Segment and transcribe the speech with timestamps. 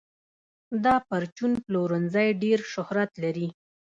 [0.85, 3.47] دا پرچون پلورنځی ډېر شهرت لري.